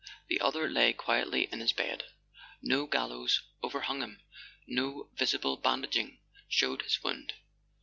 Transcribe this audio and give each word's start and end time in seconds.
The 0.31 0.41
other 0.41 0.67
lay 0.67 0.93
quietly 0.93 1.43
in 1.51 1.59
his 1.59 1.73
bed. 1.73 2.05
No 2.59 2.87
gallows 2.87 3.43
over¬ 3.63 3.83
hung 3.83 4.01
him, 4.01 4.19
no 4.65 5.11
visible 5.13 5.57
bandaging 5.57 6.17
showed 6.49 6.81
his 6.81 7.03
wound. 7.03 7.33